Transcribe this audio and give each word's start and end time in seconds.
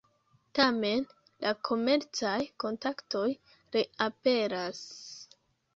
Tamen, 0.59 1.03
la 1.45 1.51
komercaj 1.69 2.35
kontaktoj 2.65 3.25
reaperas. 3.79 4.85